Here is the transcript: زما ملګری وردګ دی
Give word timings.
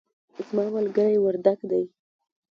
زما 0.47 0.65
ملګری 0.75 1.17
وردګ 1.21 1.59
دی 1.69 1.83